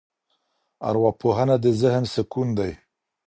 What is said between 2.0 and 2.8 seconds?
سکون دی.